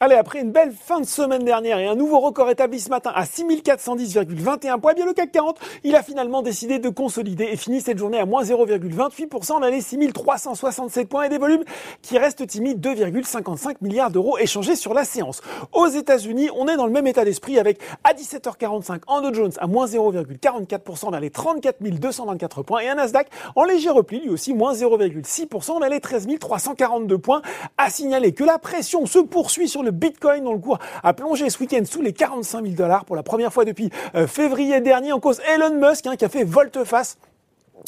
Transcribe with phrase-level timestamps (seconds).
[0.00, 3.12] Allez, après une belle fin de semaine dernière et un nouveau record établi ce matin
[3.14, 7.56] à 6410,21 points, eh bien le CAC 40, il a finalement décidé de consolider et
[7.56, 9.52] finit cette journée à moins 0,28%.
[9.52, 11.62] On a les 6367 points et des volumes
[12.02, 15.42] qui restent timides 2,55 milliards d'euros échangés sur la séance.
[15.72, 19.52] Aux États-Unis, on est dans le même état d'esprit avec à 17h45 en Dow Jones
[19.58, 24.30] à moins 0,44%, on les 34 224 points et un Nasdaq en léger repli, lui
[24.30, 27.42] aussi moins 0,6%, on les 13 342 points.
[27.78, 31.50] À signaler que la pression se poursuit sur le Bitcoin dont le cours a plongé
[31.50, 35.12] ce week-end sous les 45 000 dollars pour la première fois depuis euh, février dernier
[35.12, 37.18] en cause Elon Musk hein, qui a fait volte-face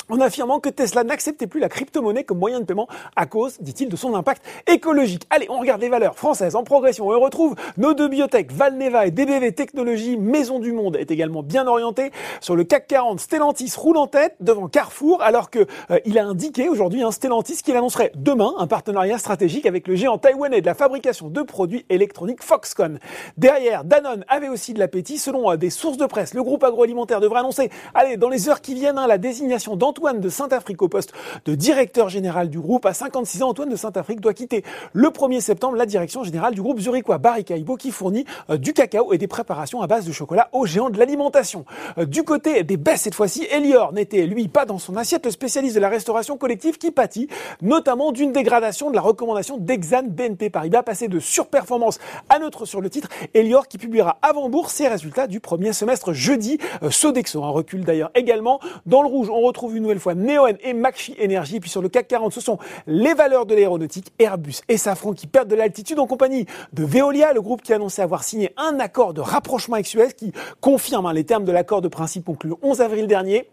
[0.09, 3.89] en affirmant que Tesla n'acceptait plus la crypto-monnaie comme moyen de paiement à cause, dit-il,
[3.89, 5.27] de son impact écologique.
[5.31, 9.11] Allez, on regarde les valeurs françaises en progression on retrouve nos deux biotech, Valneva et
[9.11, 12.11] DBV Technologies, Maison du Monde, est également bien orienté.
[12.41, 16.25] Sur le CAC 40, Stellantis roule en tête devant Carrefour, alors que euh, il a
[16.25, 20.61] indiqué aujourd'hui, un hein, Stellantis, qu'il annoncerait demain un partenariat stratégique avec le géant taïwanais
[20.61, 22.99] de la fabrication de produits électroniques Foxconn.
[23.37, 25.19] Derrière, Danone avait aussi de l'appétit.
[25.19, 28.61] Selon euh, des sources de presse, le groupe agroalimentaire devrait annoncer, allez, dans les heures
[28.61, 31.13] qui viennent, hein, la désignation Antoine de Saint-Afrique au poste
[31.45, 32.87] de directeur général du groupe.
[32.87, 36.63] À 56 ans, Antoine de Saint-Afrique doit quitter le 1er septembre la direction générale du
[36.63, 40.49] groupe zurichois Baricaibo qui fournit euh, du cacao et des préparations à base de chocolat
[40.53, 41.65] aux géants de l'alimentation.
[41.99, 45.31] Euh, du côté des baisses cette fois-ci, Elior n'était lui pas dans son assiette, le
[45.31, 47.29] spécialiste de la restauration collective qui pâtit
[47.63, 52.81] notamment d'une dégradation de la recommandation d'Exan BNP Paribas passé de surperformance à neutre sur
[52.81, 53.09] le titre.
[53.35, 56.59] Elior qui publiera avant bourse ses résultats du premier semestre jeudi.
[56.83, 58.61] Euh, Sodexo, un recul d'ailleurs également.
[58.87, 61.61] Dans le rouge, on retrouve une nouvelle fois Neoen et McPhee Energy.
[61.61, 65.27] Puis sur le CAC 40, ce sont les valeurs de l'aéronautique, Airbus et Safran qui
[65.27, 68.79] perdent de l'altitude en compagnie de Veolia, le groupe qui a annoncé avoir signé un
[68.81, 72.51] accord de rapprochement avec Suez qui confirme hein, les termes de l'accord de principe conclu
[72.51, 73.49] le 11 avril dernier.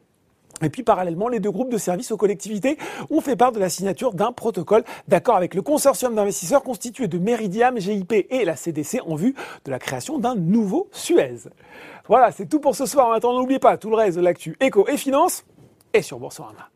[0.61, 2.77] Et puis parallèlement, les deux groupes de services aux collectivités
[3.09, 7.17] ont fait part de la signature d'un protocole d'accord avec le consortium d'investisseurs constitué de
[7.17, 11.49] Meridiam, GIP et la CDC en vue de la création d'un nouveau Suez.
[12.07, 13.07] Voilà, c'est tout pour ce soir.
[13.07, 15.45] En attendant, n'oubliez pas tout le reste de l'actu éco et finance
[15.93, 16.72] et sur Boursorama.